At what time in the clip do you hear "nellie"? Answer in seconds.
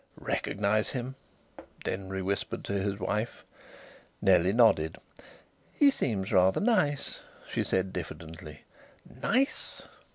4.19-4.51